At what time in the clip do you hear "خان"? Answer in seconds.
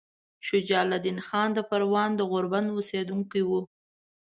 1.27-1.49